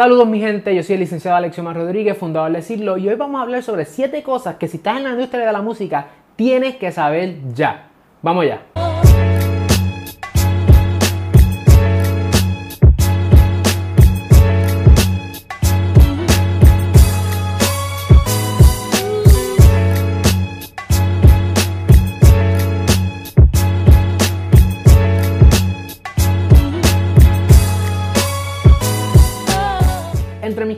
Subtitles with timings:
[0.00, 3.16] Saludos mi gente, yo soy el licenciado Alexio Mar Rodríguez, fundador de Decirlo, y hoy
[3.16, 6.06] vamos a hablar sobre 7 cosas que si estás en la industria de la música
[6.36, 7.90] tienes que saber ya.
[8.22, 8.89] Vamos ya.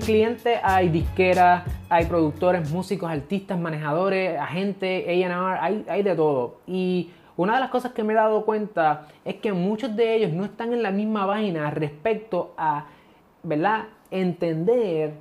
[0.04, 6.56] Clientes hay disqueras, hay productores, músicos, artistas, manejadores, agentes, A&R, hay, hay de todo.
[6.66, 10.32] Y una de las cosas que me he dado cuenta es que muchos de ellos
[10.32, 12.86] no están en la misma vaina respecto a,
[13.44, 13.84] ¿verdad?
[14.10, 15.14] Entender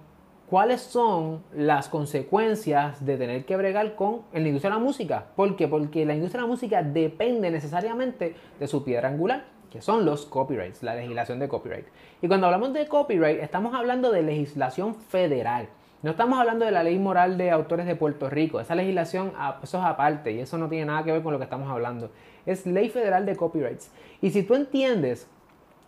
[0.52, 5.28] cuáles son las consecuencias de tener que bregar con la industria de la música.
[5.34, 5.70] ¿Por qué?
[5.70, 10.26] Porque la industria de la música depende necesariamente de su piedra angular que son los
[10.26, 11.86] copyrights, la legislación de copyright.
[12.22, 15.70] Y cuando hablamos de copyright, estamos hablando de legislación federal.
[16.04, 18.60] No estamos hablando de la ley moral de autores de Puerto Rico.
[18.60, 21.40] Esa legislación, ah, eso es aparte y eso no tiene nada que ver con lo
[21.40, 22.12] que estamos hablando.
[22.46, 23.90] Es ley federal de copyrights.
[24.22, 25.30] Y si tú entiendes,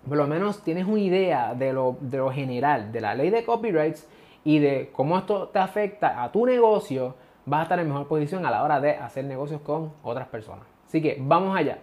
[0.08, 3.44] por lo menos tienes una idea de lo, de lo general, de la ley de
[3.44, 4.08] copyrights
[4.44, 8.46] y de cómo esto te afecta a tu negocio, vas a estar en mejor posición
[8.46, 10.66] a la hora de hacer negocios con otras personas.
[10.88, 11.80] Así que vamos allá.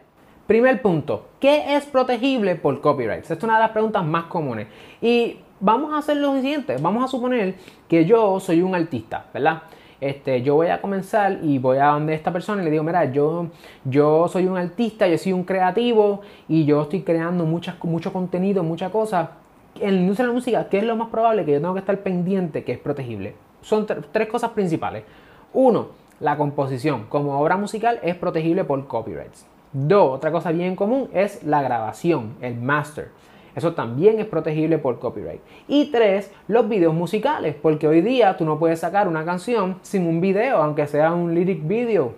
[0.47, 3.23] Primer punto, ¿qué es protegible por copyright?
[3.23, 4.67] Esta es una de las preguntas más comunes.
[5.01, 7.55] Y vamos a hacer lo siguiente, vamos a suponer
[7.87, 9.63] que yo soy un artista, ¿verdad?
[10.01, 13.13] Este, yo voy a comenzar y voy a donde esta persona y le digo, mira,
[13.13, 13.49] yo,
[13.85, 18.63] yo soy un artista, yo soy un creativo y yo estoy creando muchas, mucho contenido,
[18.63, 19.29] muchas cosas.
[19.77, 21.81] En la industria de la música, ¿qué es lo más probable que yo tengo que
[21.81, 23.35] estar pendiente que es protegible?
[23.63, 25.05] Son tres cosas principales.
[25.53, 29.47] Uno, la composición como obra musical es protegible por copyrights.
[29.73, 33.09] Dos, otra cosa bien común es la grabación, el master.
[33.55, 35.41] Eso también es protegible por copyright.
[35.67, 40.07] Y tres, los videos musicales, porque hoy día tú no puedes sacar una canción sin
[40.07, 42.15] un video, aunque sea un lyric video,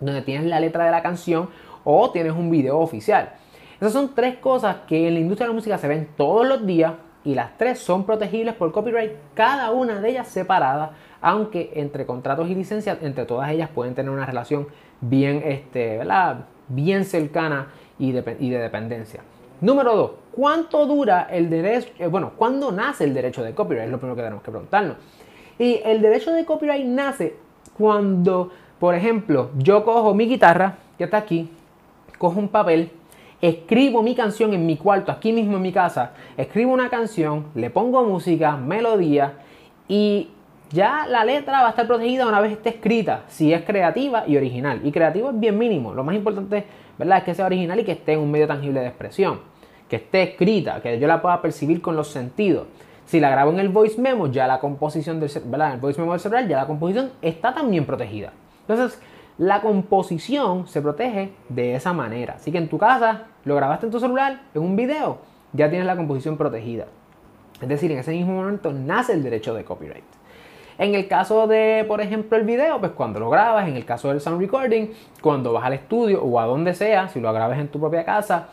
[0.00, 1.48] donde tienes la letra de la canción
[1.84, 3.34] o tienes un video oficial.
[3.80, 6.66] Esas son tres cosas que en la industria de la música se ven todos los
[6.66, 6.94] días
[7.24, 12.48] y las tres son protegibles por copyright, cada una de ellas separada, aunque entre contratos
[12.48, 14.68] y licencias, entre todas ellas pueden tener una relación
[15.00, 16.46] bien, este, ¿verdad?
[16.68, 19.22] bien cercana y de, dependencia.
[19.60, 21.88] Número dos, ¿cuánto dura el derecho?
[21.98, 23.86] Eh, bueno, ¿cuándo nace el derecho de copyright?
[23.86, 24.96] Es lo primero que tenemos que preguntarnos.
[25.58, 27.36] Y el derecho de copyright nace
[27.76, 31.50] cuando, por ejemplo, yo cojo mi guitarra, que está aquí,
[32.18, 32.90] cojo un papel,
[33.48, 37.70] escribo mi canción en mi cuarto, aquí mismo en mi casa, escribo una canción, le
[37.70, 39.34] pongo música, melodía
[39.88, 40.30] y
[40.70, 44.36] ya la letra va a estar protegida una vez esté escrita, si es creativa y
[44.36, 44.80] original.
[44.84, 45.94] Y creativo es bien mínimo.
[45.94, 46.64] Lo más importante
[46.98, 47.18] ¿verdad?
[47.18, 49.40] es que sea original y que esté en un medio tangible de expresión.
[49.88, 52.66] Que esté escrita, que yo la pueda percibir con los sentidos.
[53.06, 55.74] Si la grabo en el voice memo, ya la composición del, ¿verdad?
[55.74, 58.32] El voice memo del cerebral, ya la composición está también protegida.
[58.62, 59.00] Entonces,
[59.38, 62.34] la composición se protege de esa manera.
[62.34, 65.18] Así que en tu casa, lo grabaste en tu celular, en un video,
[65.52, 66.86] ya tienes la composición protegida.
[67.60, 70.04] Es decir, en ese mismo momento nace el derecho de copyright.
[70.78, 74.08] En el caso de, por ejemplo, el video, pues cuando lo grabas, en el caso
[74.10, 74.88] del sound recording,
[75.22, 78.48] cuando vas al estudio o a donde sea, si lo grabas en tu propia casa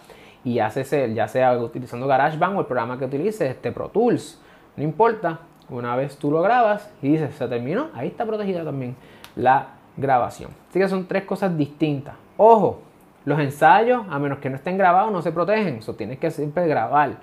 [0.45, 4.41] y haces ya sea utilizando GarageBand o el programa que utilices, este Pro Tools,
[4.77, 5.39] no importa,
[5.69, 8.95] una vez tú lo grabas y dices, se terminó, ahí está protegida también
[9.35, 9.67] la
[9.97, 10.51] grabación.
[10.69, 12.15] Así que son tres cosas distintas.
[12.37, 12.81] Ojo,
[13.25, 15.75] los ensayos, a menos que no estén grabados, no se protegen.
[15.77, 17.17] Eso tienes que siempre grabar.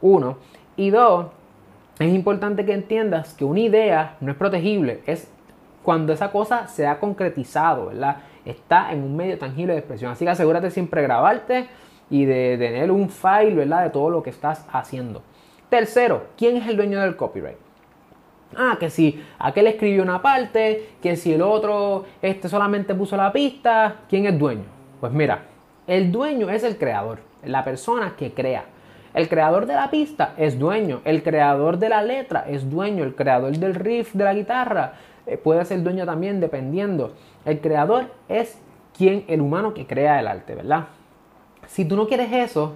[0.00, 0.38] Uno.
[0.76, 1.26] Y dos,
[1.98, 5.30] es importante que entiendas que una idea no es protegible, es
[5.82, 8.18] cuando esa cosa se ha concretizado, ¿verdad?
[8.44, 10.12] Está en un medio tangible de expresión.
[10.12, 11.66] Así que asegúrate siempre de grabarte
[12.08, 13.84] y de, tener un file, ¿verdad?
[13.84, 15.22] De todo lo que estás haciendo.
[15.68, 17.69] Tercero, ¿quién es el dueño del copyright?
[18.56, 23.32] Ah, que si aquel escribió una parte, que si el otro este solamente puso la
[23.32, 24.64] pista, ¿quién es dueño?
[25.00, 25.44] Pues mira,
[25.86, 28.64] el dueño es el creador, la persona que crea.
[29.14, 33.14] El creador de la pista es dueño, el creador de la letra es dueño, el
[33.14, 34.94] creador del riff de la guitarra
[35.26, 37.14] eh, puede ser dueño también dependiendo.
[37.44, 38.60] El creador es
[38.96, 40.86] quien, el humano que crea el arte, ¿verdad?
[41.66, 42.74] Si tú no quieres eso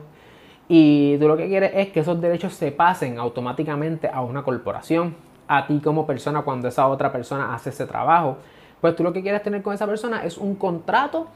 [0.69, 5.15] y tú lo que quieres es que esos derechos se pasen automáticamente a una corporación,
[5.49, 8.39] a ti como persona cuando esa otra persona hace ese trabajo,
[8.81, 11.29] pues tú lo que quieres tener con esa persona es un contrato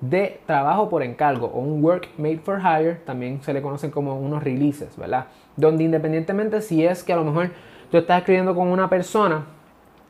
[0.00, 4.18] de trabajo por encargo o un work made for hire, también se le conocen como
[4.18, 5.26] unos releases, ¿verdad?
[5.56, 7.50] Donde independientemente si es que a lo mejor
[7.90, 9.46] tú estás escribiendo con una persona,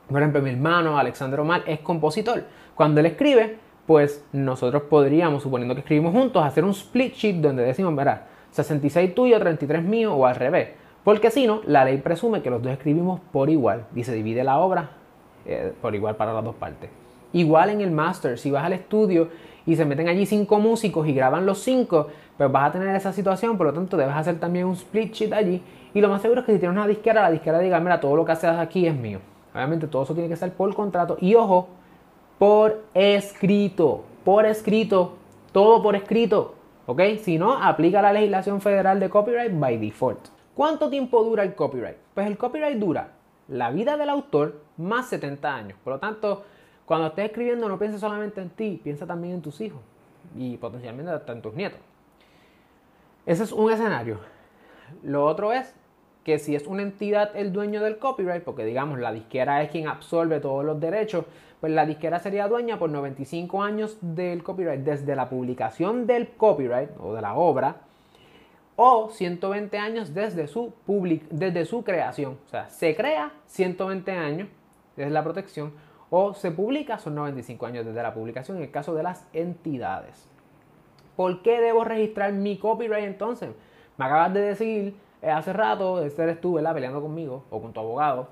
[0.09, 2.45] por ejemplo mi hermano Alexander Omar es compositor,
[2.75, 7.63] cuando él escribe, pues nosotros podríamos, suponiendo que escribimos juntos, hacer un split sheet donde
[7.63, 10.71] decimos, verá, 66 tuyo, 33 mío o al revés.
[11.07, 14.43] Porque si no, la ley presume que los dos escribimos por igual y se divide
[14.43, 14.91] la obra
[15.45, 16.91] eh, por igual para las dos partes.
[17.33, 19.29] Igual en el master, si vas al estudio
[19.67, 23.13] y se meten allí cinco músicos y graban los cinco, pues vas a tener esa
[23.13, 25.63] situación, por lo tanto debes hacer también un split sheet allí.
[25.95, 28.17] Y lo más seguro es que si tienes una disquera, la disquera diga, mira, todo
[28.17, 29.21] lo que haces aquí es mío.
[29.55, 31.69] Obviamente todo eso tiene que ser por contrato y ojo,
[32.37, 35.13] por escrito, por escrito,
[35.53, 36.57] todo por escrito,
[36.87, 37.01] ¿ok?
[37.23, 40.35] Si no, aplica la legislación federal de copyright by default.
[40.57, 41.99] ¿Cuánto tiempo dura el copyright?
[42.15, 43.11] Pues el copyright dura
[43.47, 45.79] la vida del autor más 70 años.
[45.85, 46.45] Por lo tanto,
[46.87, 49.83] cuando estés escribiendo no pienses solamente en ti, piensa también en tus hijos
[50.35, 51.79] y potencialmente hasta en tus nietos.
[53.27, 54.19] Ese es un escenario.
[55.03, 55.75] Lo otro es
[56.25, 59.89] que si es una entidad el dueño del copyright, porque digamos la disquera es quien
[59.89, 61.27] absorbe todos los derechos,
[61.61, 66.93] pues la disquera sería dueña por 95 años del copyright desde la publicación del copyright
[66.99, 67.83] o de la obra
[68.77, 70.73] o 120 años desde su,
[71.31, 72.39] desde su creación.
[72.47, 74.49] O sea, se crea 120 años
[74.97, 75.73] desde la protección
[76.11, 80.29] o se publica son 95 años desde la publicación en el caso de las entidades.
[81.17, 83.51] ¿Por qué debo registrar mi copyright entonces?
[83.97, 86.75] Me acabas de decir eh, hace rato, este eres tú, ¿verdad?
[86.75, 88.29] Peleando conmigo o con tu abogado,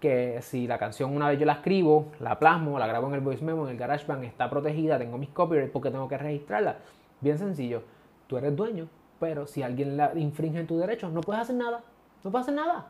[0.00, 3.20] que si la canción una vez yo la escribo, la plasmo, la grabo en el
[3.20, 6.78] voice memo, en el GarageBand, está protegida, tengo mis copyrights, porque tengo que registrarla?
[7.20, 7.82] Bien sencillo,
[8.26, 11.82] tú eres dueño, pero si alguien la infringe en tus derechos, no puedes hacer nada.
[12.24, 12.88] No puedes hacer nada.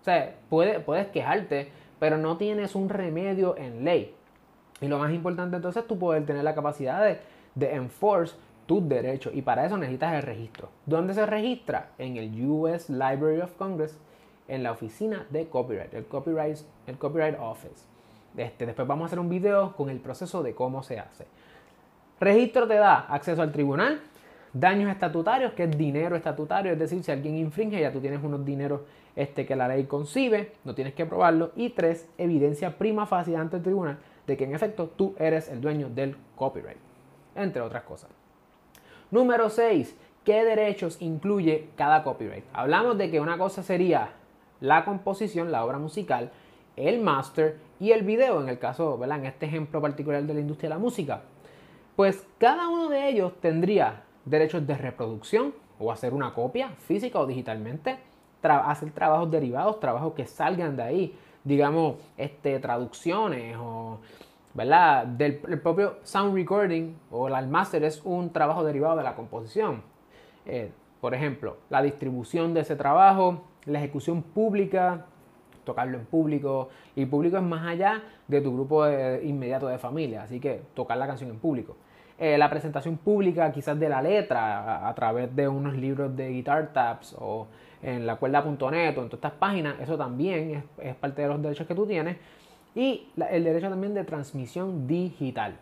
[0.00, 4.14] O sea, puedes, puedes quejarte, pero no tienes un remedio en ley.
[4.80, 7.18] Y lo más importante entonces es tú poder tener la capacidad de,
[7.54, 8.36] de enforce
[8.66, 9.34] tus derechos.
[9.34, 10.68] Y para eso necesitas el registro.
[10.84, 11.90] ¿Dónde se registra?
[11.98, 13.98] En el US Library of Congress,
[14.48, 17.84] en la oficina de copyright, el Copyright, el copyright Office.
[18.36, 21.26] Este, después vamos a hacer un video con el proceso de cómo se hace.
[22.20, 24.00] Registro te da acceso al tribunal,
[24.58, 28.42] Daños estatutarios, que es dinero estatutario, es decir, si alguien infringe, ya tú tienes unos
[28.42, 28.80] dineros
[29.14, 31.52] este, que la ley concibe, no tienes que probarlo.
[31.56, 35.60] Y tres, evidencia prima facie ante el tribunal de que en efecto tú eres el
[35.60, 36.78] dueño del copyright,
[37.34, 38.08] entre otras cosas.
[39.10, 39.94] Número 6.
[40.24, 42.44] ¿Qué derechos incluye cada copyright?
[42.54, 44.12] Hablamos de que una cosa sería
[44.60, 46.30] la composición, la obra musical,
[46.76, 49.18] el master y el video, en el caso, ¿verdad?
[49.18, 51.20] En este ejemplo particular de la industria de la música.
[51.94, 57.26] Pues cada uno de ellos tendría derechos de reproducción o hacer una copia física o
[57.26, 57.98] digitalmente,
[58.42, 63.98] hacer trabajos derivados, trabajos que salgan de ahí, digamos, este, traducciones o,
[64.54, 65.06] ¿verdad?
[65.06, 69.82] Del propio sound recording o el master es un trabajo derivado de la composición.
[70.44, 70.70] Eh,
[71.00, 75.06] por ejemplo, la distribución de ese trabajo, la ejecución pública,
[75.64, 76.70] tocarlo en público.
[76.94, 81.06] Y público es más allá de tu grupo inmediato de familia, así que tocar la
[81.06, 81.76] canción en público.
[82.18, 86.72] Eh, la presentación pública quizás de la letra a, través de unos libros de Guitar
[86.72, 87.46] Tabs o
[87.82, 91.66] en la cuerda.net o en todas estas páginas, eso también es, parte de los derechos
[91.66, 92.16] que tú tienes.
[92.74, 95.56] Y el derecho también de transmisión digital,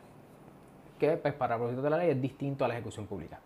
[0.99, 3.41] que pues, para el propósito de la ley es distinto a la ejecución pública.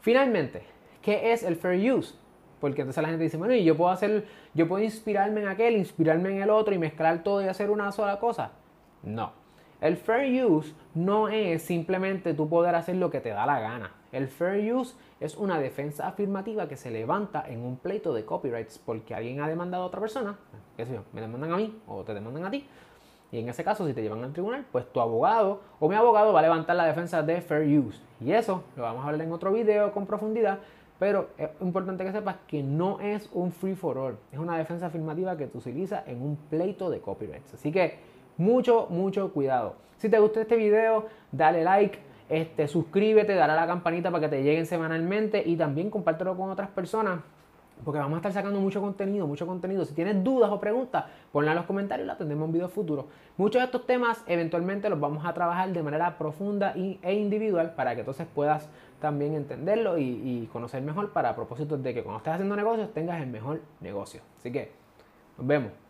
[0.00, 0.62] Finalmente,
[1.00, 2.14] ¿qué es el fair use?
[2.60, 5.76] Porque entonces la gente dice, bueno, y yo puedo hacer, yo puedo inspirarme en aquel,
[5.76, 8.52] inspirarme en el otro y mezclar todo y hacer una sola cosa.
[9.02, 9.43] No.
[9.80, 13.92] El fair use no es simplemente tú poder hacer lo que te da la gana.
[14.12, 18.78] El fair use es una defensa afirmativa que se levanta en un pleito de copyrights
[18.78, 20.38] porque alguien ha demandado a otra persona,
[20.76, 22.66] qué sé me demandan a mí o te demandan a ti.
[23.32, 26.32] Y en ese caso, si te llevan al tribunal, pues tu abogado o mi abogado
[26.32, 28.00] va a levantar la defensa de fair use.
[28.20, 30.60] Y eso lo vamos a hablar en otro video con profundidad.
[31.00, 34.16] Pero es importante que sepas que no es un free for all.
[34.30, 37.54] Es una defensa afirmativa que tú utilizas en un pleito de copyrights.
[37.54, 37.98] Así que
[38.36, 39.76] mucho, mucho cuidado.
[39.98, 41.98] Si te gustó este video, dale like,
[42.28, 46.50] este, suscríbete, dale a la campanita para que te lleguen semanalmente y también compártelo con
[46.50, 47.20] otras personas.
[47.84, 49.84] Porque vamos a estar sacando mucho contenido, mucho contenido.
[49.84, 53.08] Si tienes dudas o preguntas, ponla en los comentarios y la tendremos en video futuro.
[53.36, 57.94] Muchos de estos temas eventualmente los vamos a trabajar de manera profunda e individual para
[57.94, 58.68] que entonces puedas
[59.00, 63.20] también entenderlo y, y conocer mejor para propósitos de que cuando estés haciendo negocios tengas
[63.20, 64.20] el mejor negocio.
[64.38, 64.70] Así que
[65.36, 65.83] nos vemos.